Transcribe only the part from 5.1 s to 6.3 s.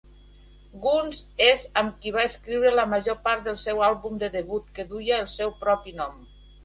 el seu propi nom.